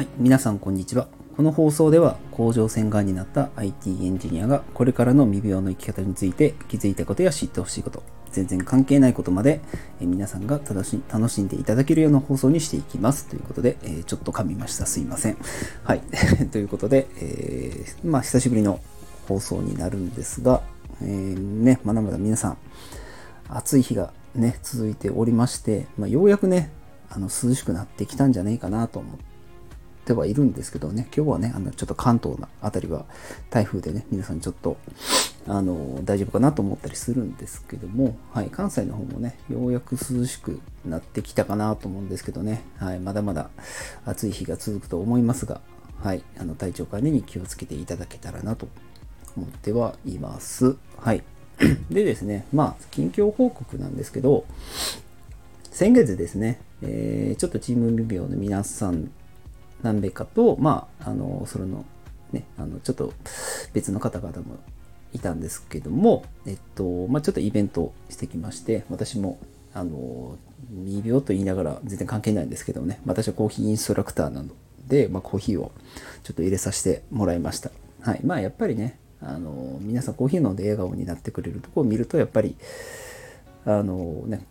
[0.00, 1.08] はい、皆さんこんにちは。
[1.36, 8.02] この放送では甲状腺がんになった IT エンジニアがこれからの未病の生き方について気づいたことや知ってほしいこと、
[8.32, 9.60] 全然関係ないことまで
[10.00, 13.26] え皆さんが楽し楽しんでいただけるような放送にしていきます。
[13.26, 14.86] ということで、えーちょっと噛みました。
[14.86, 15.36] すいません。
[15.84, 16.00] はい。
[16.50, 18.80] ということで、えーまあ久しぶりの
[19.28, 20.62] 放送になるんですが、
[21.02, 22.56] えーね、まだまだ皆さん、
[23.50, 26.70] 暑い日がね、続いておりまして、まあ、ようやくね、
[27.10, 29.29] あの涼しくなってきたんじゃないかなと思って
[30.14, 33.04] はいるんですけどね、今日はね、あのちょっと関東のあたりは
[33.50, 34.76] 台風でね、皆さんちょっと、
[35.46, 43.50] あの、大丈夫かなと思ったりするんですけども、はい、関西の方もね、ようやく涼しくなってきたかなと思うんですけどね、はい、まだまだ
[44.04, 45.60] 暑い日が続くと思いますが、
[46.02, 48.68] はい、あの体調管理に気をつけていただけたらなと
[49.36, 50.76] 思ってはいます。
[50.98, 51.22] はい。
[51.90, 54.44] でですね、まあ、近況報告なんですけど、
[55.70, 59.10] 先月ですね、えーちょっとチーム未病の皆さん
[59.82, 61.84] 何名かと、まあ、あの、それの、
[62.32, 63.12] ね、あの、ちょっと
[63.72, 64.58] 別の方々も
[65.12, 69.38] いたんですけども、えっと、まあ、ちょっとイベントしてきまして、私も、
[69.74, 70.36] あの、
[70.84, 74.50] 未病と言いながら全然関係ないんですけどね、私はコーヒーインストラクターなの
[74.86, 75.72] で、まあ、コーヒーを
[76.22, 77.70] ちょっと入れさせてもらいました。
[78.02, 78.20] はい。
[78.24, 82.56] まあ、やっぱりね、あの、皆さんコーヒー飲んで笑顔になってくれるとこを見ると、やっぱり、
[83.64, 84.46] あのね、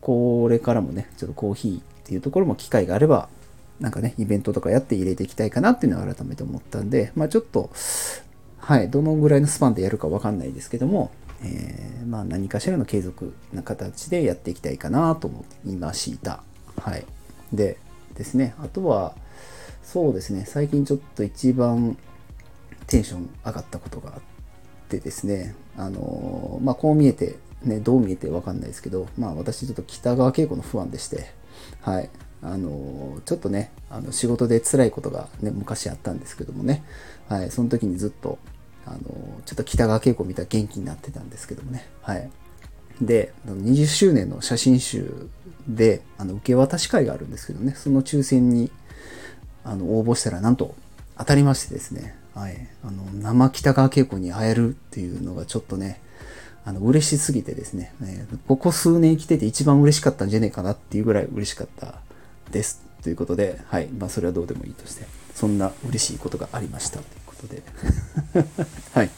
[0.00, 3.28] これからもね、ちょっとコーヒーっていうところも機会があれば、
[3.80, 7.70] なんかね、イベントとかやって入れていきたいかなっていうのは改めて思ったんで、まあちょっと、
[8.58, 11.10] はい、どのぐらいのスパンでやるかわかんないですけども、
[11.42, 16.42] えーまあ何かしらの継続な形でやっていきたいかなと思いました。
[16.80, 17.04] はい。
[17.52, 17.78] で
[18.14, 19.14] ですね、あとは、
[19.82, 21.98] そうですね、最近ちょっと一番
[22.86, 24.20] テンション上がったことがあっ
[24.88, 31.26] てですね、あのーまあこう見えて、ね、どう見えてわかんないですけど、まあ私ちょっと北川景子の不安でして、
[31.80, 32.08] はい。
[32.44, 36.84] あのちょっとね、あの仕事で辛いことがね、昔あったんですけどもね、
[37.28, 37.50] はい。
[37.50, 38.38] その時にずっと、
[38.86, 38.98] あの
[39.46, 42.30] ちょっと北川景子見たら元気になってたんですけどもね、はい。
[43.00, 45.28] で、20周年の写真集
[45.66, 48.70] で、あの、受け渡し会があるんですけどね、その抽選に、
[49.64, 50.74] あの、応募したら、なんと、
[51.16, 52.68] 当たりましてですね、はい。
[52.84, 56.00] あの、生北川景子に会えるっていうのがちょっとね、
[56.64, 62.00] あの、嬉しすぎてですね、えここ数年生きてて一番嬉しかったんじゃねえかなっていうぐらい嬉しかった
[62.54, 62.80] です。
[63.02, 63.88] ということで、はい。
[63.88, 65.04] まあ、それはどうでもいいとして、
[65.34, 67.62] そんな嬉しいことがありましたということで。
[68.94, 69.10] はい。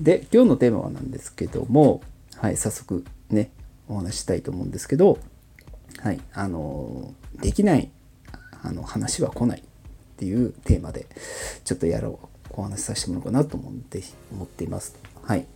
[0.00, 2.00] で、今日のテーマはなんですけども、
[2.36, 3.50] はい、早速ね、
[3.88, 5.18] お話ししたいと思うんですけど、
[5.98, 7.90] はい、あの、できない
[8.62, 9.62] あの話は来ないっ
[10.16, 11.06] ていうテーマで、
[11.64, 12.20] ちょっとやろ
[12.50, 14.00] う、お話しさせてもらおうかなと思って
[14.32, 14.94] 思っています。
[15.22, 15.46] はい。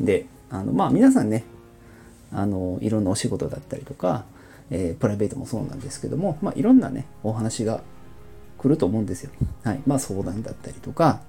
[0.00, 1.42] で、あの、まあ皆さんね、
[2.30, 4.24] あの、いろんなお仕事だったりとか、
[4.70, 7.82] えープライベートもそうなんですけども、まあいろんなね、お話が
[8.58, 9.30] 来ると思うんですよ。
[9.64, 9.82] はい。
[9.86, 11.20] まあ相談だったりとか、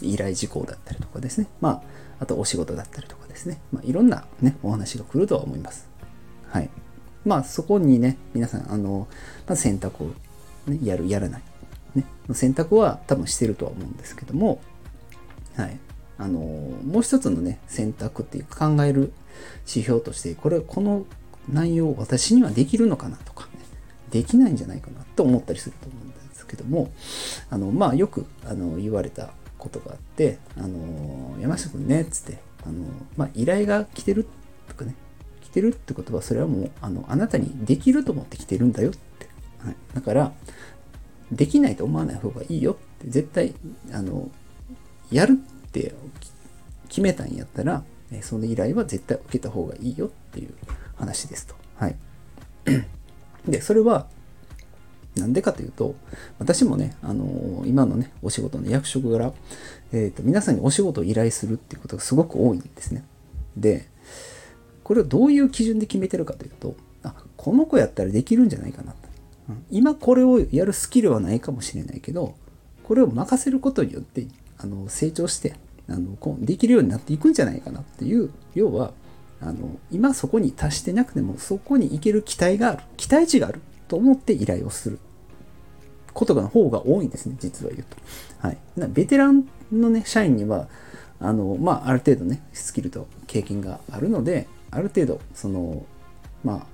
[0.00, 1.46] 依頼事項だったりとかですね。
[1.60, 1.82] まあ、
[2.20, 3.60] あとお仕事だったりとかですね。
[3.72, 5.88] まあいろんなね、お話が来るとは思います。
[6.48, 6.70] はい。
[7.24, 9.08] まあそこにね、皆さん、あの、
[9.46, 10.06] まず選択を、
[10.66, 11.42] ね、やる、やらない。
[11.94, 12.04] ね。
[12.32, 14.60] 選択は多分してるとは思うんですけども、
[15.56, 15.78] はい。
[16.18, 19.12] あの、もう一つのね、選択っていうか考える
[19.66, 21.04] 指標として、これ、この
[21.48, 23.50] 内容私にはできるのかなとか、ね、
[24.10, 26.92] できないんじゃないかなと思ったりすると思うんですけども、
[27.50, 32.84] あの、まあよくあの言われたことがあって、あの、山下くんね、つって、あの、
[33.16, 34.26] まあ依頼が来てる
[34.68, 34.94] とかね、
[35.40, 39.28] 来てるってことは、それはもう、あの、あなたにできると思って来てるんだよって。
[39.58, 39.76] はい。
[39.94, 40.32] だから、
[41.30, 43.54] できないと思わない方がいいよって、絶対、
[43.92, 44.30] あの、
[45.10, 45.94] やるって
[46.88, 47.84] 決めたんやったら、
[48.20, 50.54] その依頼は絶対受けた方がいいよっていう
[51.02, 51.54] 話ですと。
[51.76, 51.96] はい。
[53.48, 54.06] で、それは、
[55.16, 55.96] なんでかというと、
[56.38, 59.32] 私もね、あのー今のね、お仕事の役職柄、
[59.92, 63.04] えっ、と、皆さんにお仕事を依頼するっていうことがすごく多いんですね。
[63.56, 63.88] で、
[64.84, 68.94] これをどういう基準で決めてるかというと、あ、この子やったらできるんじゃないかな。
[69.48, 72.36] うん今これをやるスキルはないかもしれないけど、
[72.84, 75.56] これを任せることによって、あの、成長して、
[75.88, 78.92] あの、できるようになっていくんじゃないかなっていう、要は、
[79.42, 84.98] あの、今そこに達してなくても、そこに行ける期待がある、期待値があると思って依頼をする
[86.14, 87.96] ことの方が多いんですね、実は言うと。
[88.38, 88.58] はい。
[88.90, 90.68] ベテランのね、社員には、
[91.18, 95.84] あの、まあ、ある程度ね、スキルと経験があるので、ある程度、その、
[96.44, 96.66] まあ、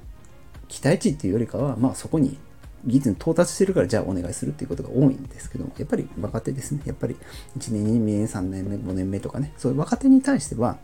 [0.69, 2.39] 期待値っていうよりかは、まあ、そこに
[2.85, 6.83] 技術に到達してるから、じゃあお願いするっていうことが多いんですけども、やっぱり若手ですね。
[6.85, 7.17] やっぱり
[7.59, 10.79] 1年、2年、3年目、5年目とかね、そういう若手に対しては、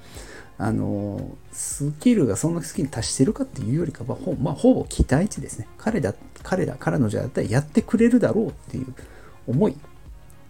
[0.56, 5.66] あのスキルがそのスキルに達してるかっていうよりかはほ,、まあ、ほぼ期待値ですね。
[5.78, 8.94] 彼だ彼ら彼女だったらやってくれるだろうっていう
[9.46, 9.76] 思い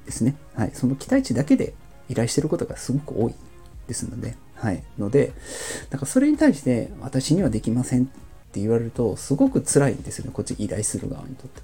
[0.04, 1.74] ですね、はい、その期待値だけで
[2.08, 3.34] 依頼してることがすごく多い
[3.88, 5.32] ですので、はい、ので
[5.90, 8.06] だからそれに対して私にはできませんっ
[8.52, 10.30] て言われるとすごく辛いんですよね。
[10.32, 11.62] こっち依頼する側にとって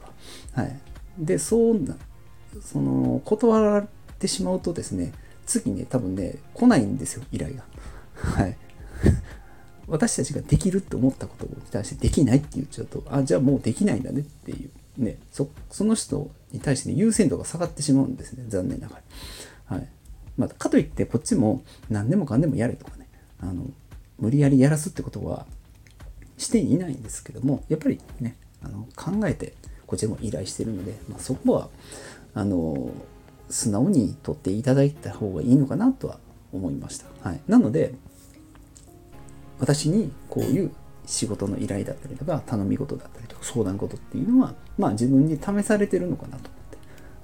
[0.57, 0.81] は、はい、
[1.19, 1.97] でそうな
[2.63, 3.87] その断られ
[4.19, 5.13] てしまうとですね
[5.47, 7.65] 次ね多分ね来ないんですよ依頼が。
[8.23, 8.57] はい。
[9.89, 14.71] 私たちができるって思ったことに対してできないって言っちゃうとあじゃあもうできないんだねっていう。
[15.03, 15.19] ね。
[15.33, 18.45] そその人に対して、ね、優先度が下がってしまうんですね。
[18.49, 19.01] 残念なが
[19.69, 19.77] ら。
[19.77, 19.89] はい。
[20.37, 23.09] まあ、かといってこっちも何でもかんでもやれとかね。
[23.41, 23.65] あの
[24.19, 25.47] 無理やりやらすってことは
[26.37, 29.55] していないんですけどもやっぱりねあの考えて
[29.87, 31.69] こっちも依頼してるので、まあ、そこは
[32.35, 32.91] あの
[33.49, 36.19] 素直に取っていただいた方がいいのかなとは
[36.53, 37.07] 思いました。
[37.29, 37.95] はい、なので
[39.61, 40.73] 私にこういう
[41.07, 46.51] 仕事の依頼だったりとか頼み事だったりとか相談事っていうのはまあ自分に試されてるのかなと思っ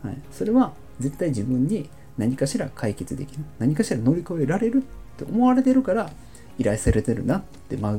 [0.02, 1.88] て、はい、それは絶対自分に
[2.18, 4.80] 何かしら解決できる何かしら乗り越えられるっ
[5.16, 6.10] て思われてるから
[6.58, 7.92] 依頼されてるなって前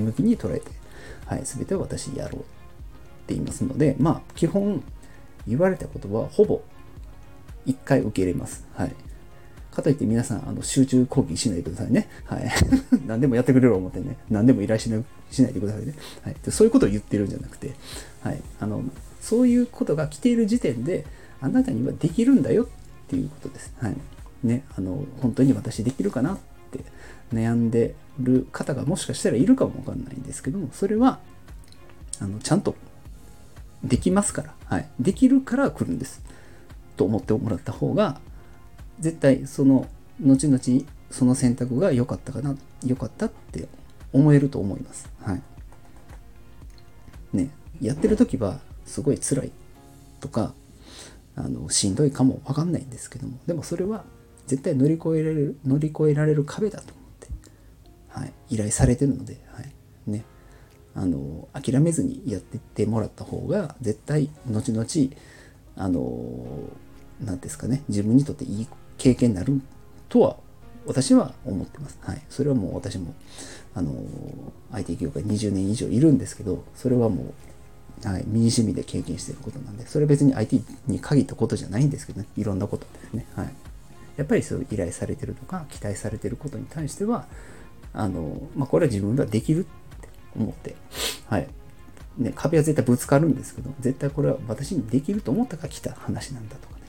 [0.00, 0.70] 向きに捉えて、
[1.26, 2.44] はい、全てを私やろうっ
[3.26, 4.82] て言いますのでまあ基本
[5.46, 6.60] 言われたことはほぼ
[7.66, 8.66] 1回受け入れます。
[8.74, 8.94] はい。
[9.74, 12.08] かといって皆さん、あの集中講義しないでくださいね。
[12.24, 12.50] はい。
[13.06, 15.94] 何でもやってくれる思ってね、何でも依頼しないしないでくださいね。
[16.22, 16.36] はい。
[16.42, 17.74] でそういうことを言ってるんじゃなくて、
[18.22, 18.40] はい。
[18.60, 18.82] あの、
[19.20, 21.04] そういうことが来ている時点で、
[21.40, 22.66] あなたにはできるんだよっ
[23.08, 23.72] ていうことです。
[23.78, 23.96] はい。
[24.42, 26.38] ね、あの、本当に私できるかなっ
[26.70, 26.80] て
[27.32, 31.18] 悩んでる方がもしかしたらいるかもわかんないんですけども、それは、
[32.20, 32.76] あの、ちゃんと
[33.82, 34.88] できますから、はい。
[35.00, 36.22] できるから来るんです。
[36.96, 38.20] と思ってもらった方が
[39.00, 39.86] 絶対その
[40.20, 40.60] 後々
[41.10, 43.68] その選択が良かったかな良かったって
[44.12, 45.10] 思えると思います。
[45.20, 45.42] はい。
[47.32, 47.50] ね
[47.80, 49.52] やってる時はすごい辛い
[50.20, 50.54] とか
[51.36, 54.04] あのしんどいかも分かんないんですけどもでもそれは
[54.46, 57.28] 絶対乗り越えられる乗り越えられる壁だと思って、
[58.08, 59.72] はい、依頼されてるので、はい
[60.06, 60.24] ね、
[60.94, 64.86] あの諦めずにやってってもらった方が絶対後々
[65.76, 66.70] あの
[67.20, 68.68] 何ですかね自分にとっていい
[69.04, 69.60] 経験になる
[70.08, 70.36] とは
[70.86, 71.98] 私は思ってます。
[72.00, 72.22] はい。
[72.30, 73.14] それはもう私も、
[73.74, 73.92] あの、
[74.72, 77.34] IT 業界20年以上いるんですけど、それはも
[78.02, 83.26] う、はい、身に染みで経験していることなんで、それは別に IT に限ったことじゃないんですけどね、いろんなことですね。
[83.36, 83.54] はい。
[84.16, 87.26] やっぱりそう依頼されてるとか、期待されてることに対しては、
[87.92, 90.76] あの、まあ、これは自分ではできるって思って、
[91.28, 91.48] はい。
[92.16, 96.82] ね、壁は絶対ぶつかるんですけど、絶対これは私にできると思ったから来た話なんだとかね、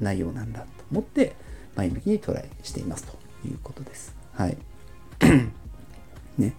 [0.00, 1.34] 内容なんだと思って
[1.76, 3.16] 前向きにトライしていますと
[3.46, 4.14] いうことです。
[4.32, 4.56] はい。
[6.38, 6.54] ね。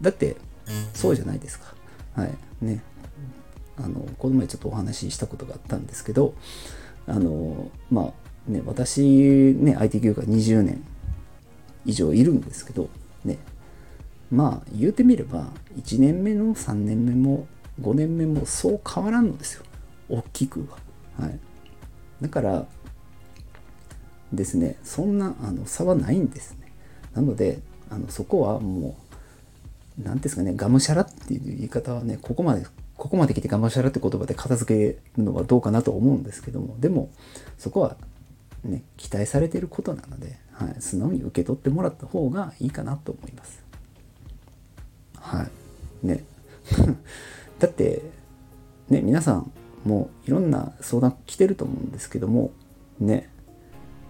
[0.00, 0.36] だって、
[0.94, 1.74] そうじゃないですか。
[2.14, 2.30] はい。
[2.60, 2.82] ね。
[3.76, 6.34] あの、この前ちょっとお話ししたことがあったんですけど、
[7.06, 8.12] あの、ま
[8.48, 10.84] あ、ね、私、ね、IT 業界20年
[11.84, 12.88] 以上いるんですけど、
[13.24, 13.38] ね、
[14.30, 17.46] まあ、言うてみれば、1年目の3年目も
[17.80, 19.64] 5年目もそう変わらんのですよ。
[20.08, 20.66] 大きく
[21.16, 21.24] は。
[21.24, 21.38] はい。
[22.20, 22.66] だから
[24.32, 24.76] ですね。
[24.82, 26.72] そんなあの差はないんですね。
[27.14, 28.96] なのであのそこはも
[29.98, 37.10] う何ですかねがむしゃらっていう言い方はねここまでここまで来てがむしゃらって言葉で片付けるのはどうかなと思うんですけどもでも
[37.58, 37.96] そこは
[38.64, 43.62] ね期待されてることなので、はい、素直に受け取ってもらった方がいいかなと思います。
[45.16, 45.46] は
[46.02, 46.06] い。
[46.06, 46.24] ね。
[47.58, 48.02] だって
[48.88, 49.52] ね皆さん
[49.84, 52.52] もういろんな相談来てると思うんですけども
[53.02, 53.28] ね、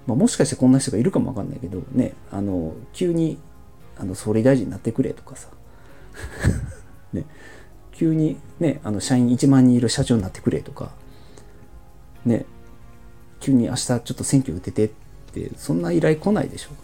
[0.06, 3.38] まあ、もしかしてこんな人がいるかもわかんないけどねあの急に
[3.96, 5.48] あの総理大臣になってくれとかさ。
[7.12, 7.24] ね
[7.92, 10.92] 急にねあの社員1万人いる社長になってくれとか。
[12.24, 12.46] ね
[13.40, 14.90] 急に明日ちょっと選挙打ててっ
[15.32, 16.74] てそんな依頼来ないでしょう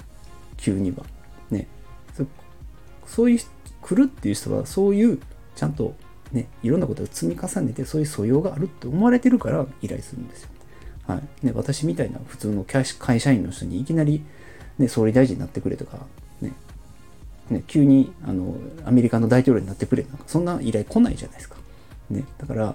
[0.56, 1.04] 急には。
[1.50, 1.68] ね
[3.06, 3.40] そういう
[3.80, 5.18] 来るっていう人はそういう
[5.54, 5.94] ちゃんと
[6.32, 10.50] ね、いろんなことを積み重ねてそういう素養があるって思われてるから依頼するんですよ。
[11.08, 14.22] はいね、私みたいな普通の会社員の人にいきなり、
[14.78, 15.98] ね、総理大臣になってくれとか、
[16.42, 16.52] ね
[17.48, 21.56] ね、急にあのアメリカの大統領になってくれなんかそんな依頼来ないじゃないですか。
[22.10, 22.74] ね、だから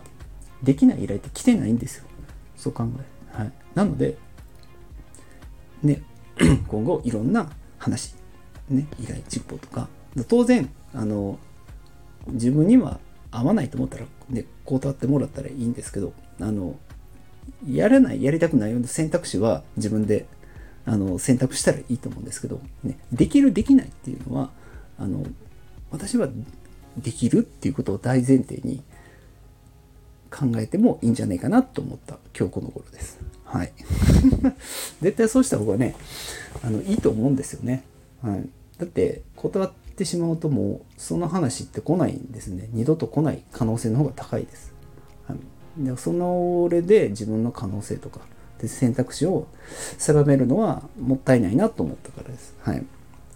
[0.64, 2.06] できない依頼って来てないんですよ。
[2.58, 3.38] そう考え。
[3.38, 4.18] はい、なので、
[5.84, 6.02] ね、
[6.68, 8.16] 今後いろんな話、
[8.68, 9.88] ね、依頼実報とか
[10.28, 11.38] 当然あの
[12.28, 13.00] 自分には
[13.34, 16.76] 合わないと思ったら、ね、断ってもらったらいいんですけど、あの、
[17.70, 20.26] やらない、やりたくないような選択肢は自分で
[20.86, 24.50] あの選択したらいいと思うんですけど、ね、できるできないっていうのは
[25.00, 25.26] あの
[25.92, 26.28] 私は
[26.98, 28.84] できるっていうことを大前提に
[30.30, 33.20] 考えてもいいんじゃないかなと思った今日この頃です。
[33.46, 33.74] はい。
[35.02, 35.96] 絶対そうした方がね、
[36.64, 37.84] あのいいと思うんですよね。
[38.22, 38.50] はい。
[38.80, 42.68] だって断ってしまうともうその話って来ないんですね。
[42.74, 44.74] 二度と来ない可能性の方が高いです。
[45.28, 45.38] はい、
[45.78, 48.22] でその俺で自分の可能性とか
[48.60, 49.48] で選択肢を
[49.98, 52.56] 狭めるのはもったいないなと思ったからです。
[52.62, 52.86] はい。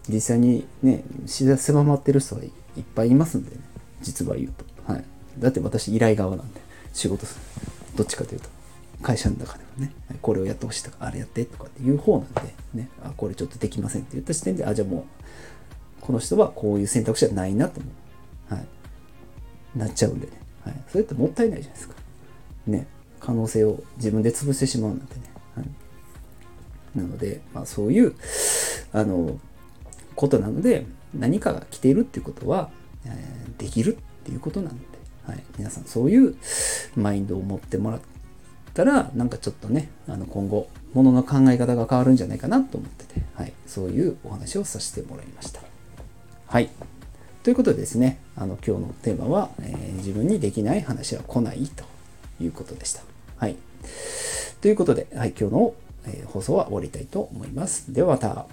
[0.10, 2.52] 実際にね、狭まってる人はいっ
[2.96, 3.62] ぱいいますんでね、
[4.02, 4.54] 実は言う
[4.86, 4.92] と。
[4.92, 5.04] はい。
[5.40, 6.62] だって私依頼側なんで、
[6.94, 7.42] 仕事する。
[7.98, 8.50] どっちかというと。
[9.02, 15.06] 会社の中ではね、これをやってほしいとか、あれやってとかっていう方なんで、ね、あ、これちょっとできませんって言った時点で、あ、じゃあも
[16.00, 17.90] う、この人はこういう選択肢はないなと思
[18.50, 18.56] う。
[18.56, 18.68] はい。
[19.78, 20.34] なっちゃうんでね。
[20.64, 20.76] はい。
[20.90, 21.96] それってもったいないじゃないですか。
[22.68, 22.88] ね。
[23.20, 25.22] 可能性を自分で潰してしまうなんてね。
[25.56, 25.66] はい。
[26.96, 28.16] なので、まあそういう、
[28.94, 29.40] あの、
[30.16, 32.70] ことなので、何かが来ているっていうことは、
[33.06, 34.86] えー、できるっていうことなんで、
[35.26, 35.44] はい。
[35.58, 36.36] 皆さんそういう
[36.96, 38.18] マインドを持ってもらって、
[38.68, 45.62] ったら、なんかちょっとね、あの今後、ものの考え方が変わるんじゃないかなと思ってて、はい、そういうお話をさせてもらいました。
[46.46, 46.70] はい。
[47.42, 51.86] ということでですね、あの今日のテーマは、えー、自分にできない話は来ないと
[52.40, 53.02] いうことでした。
[53.38, 53.56] はい。
[54.62, 55.74] ということで、はい、今日の、
[56.28, 57.94] 放送は終わりたいと思います。
[57.94, 58.46] ではまた。